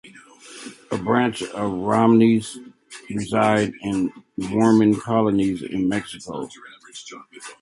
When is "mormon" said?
4.49-4.99